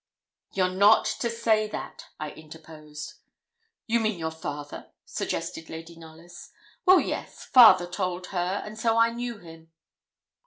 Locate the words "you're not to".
0.53-1.29